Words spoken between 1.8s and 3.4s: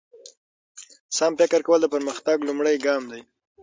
د پرمختګ لومړی ګام دی.